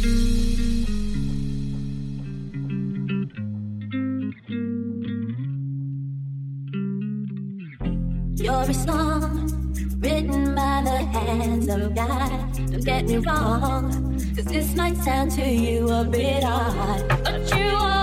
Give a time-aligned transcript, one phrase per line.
[0.00, 0.08] You're
[8.62, 9.52] a song
[9.98, 12.30] written by the hands of God.
[12.70, 13.92] Don't get me wrong,
[14.34, 17.99] cause this might sound to you a bit odd, but you are.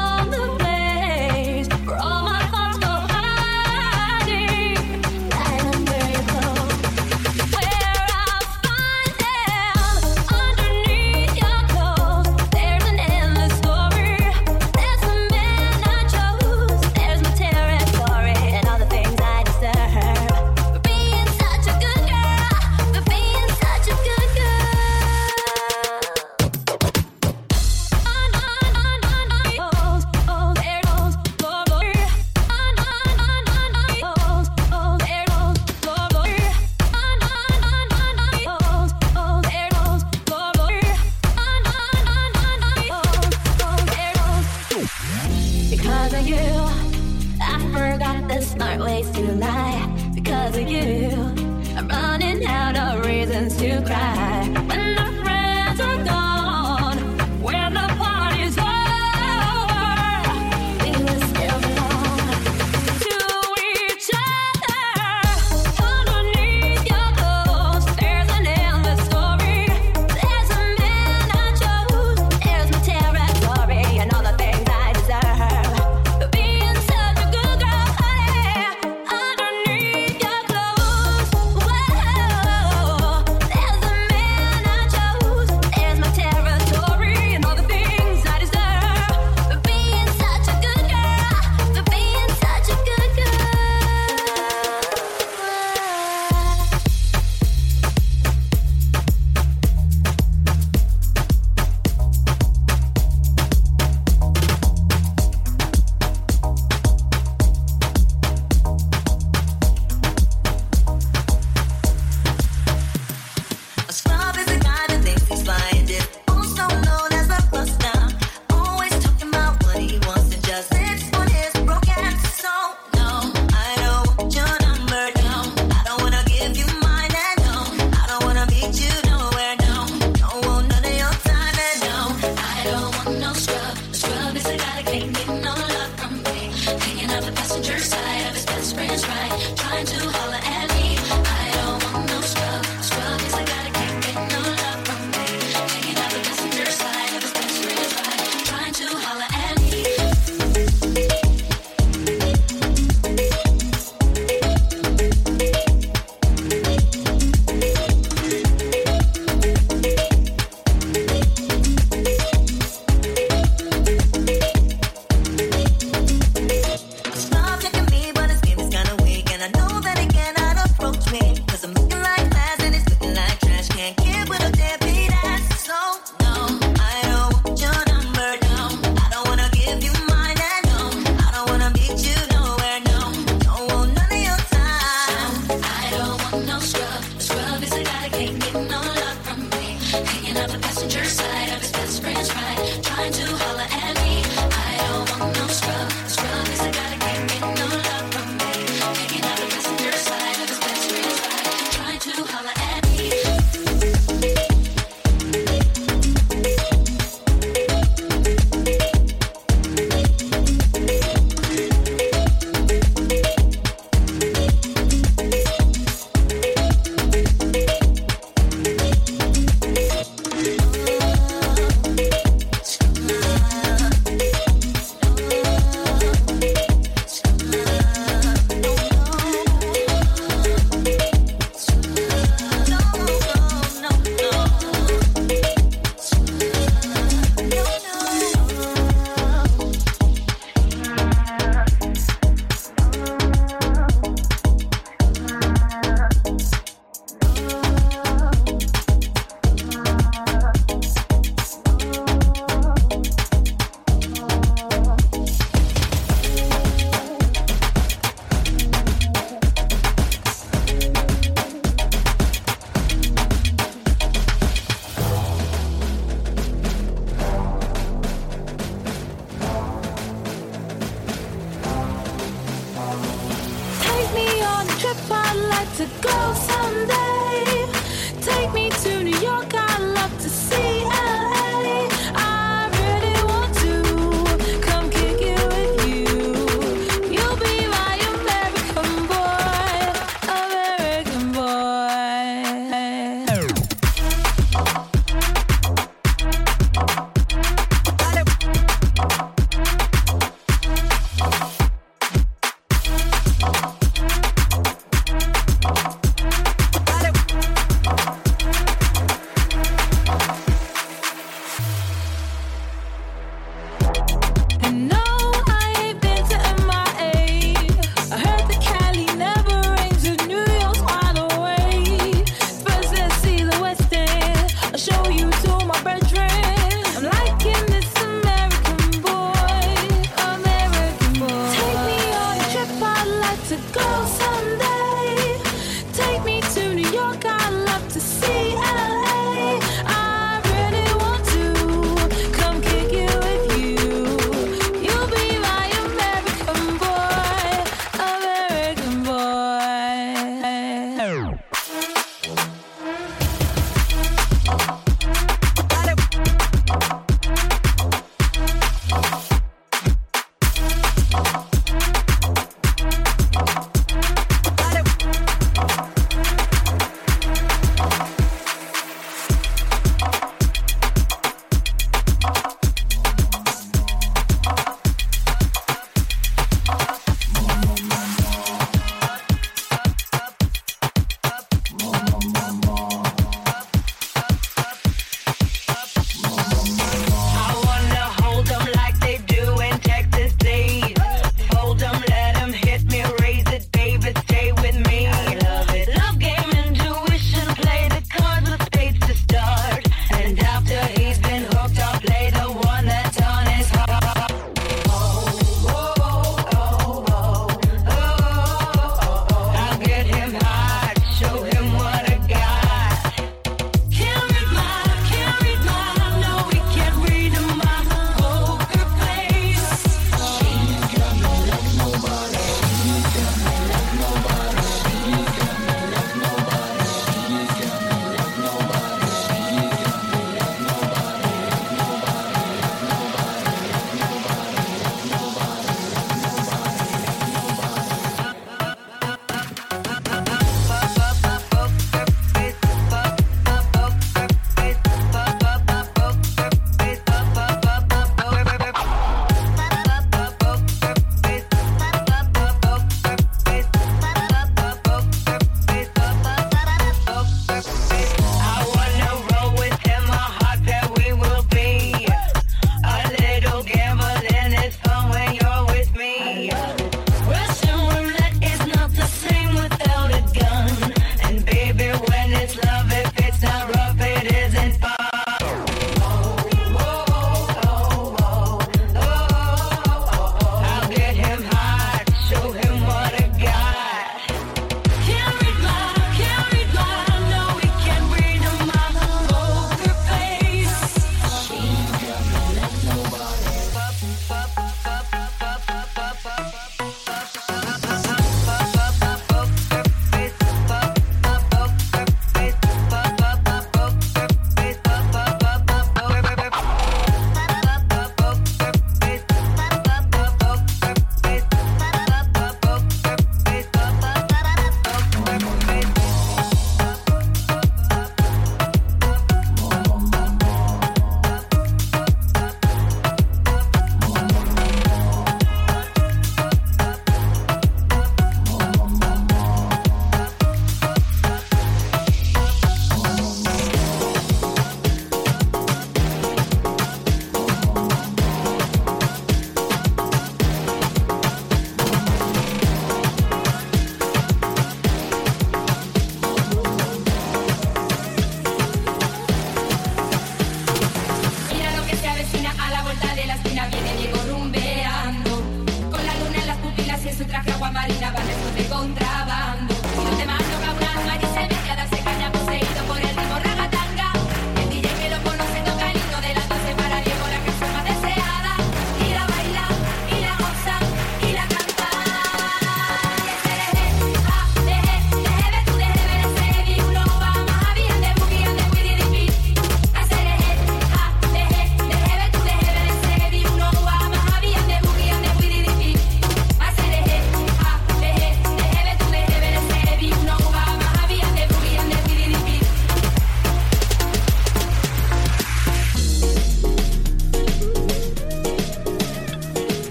[325.65, 326.36] my bedroom.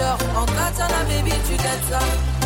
[0.00, 0.18] pleasure.
[0.36, 2.39] En katana, baby, tu gagnes ça.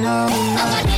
[0.00, 0.97] know.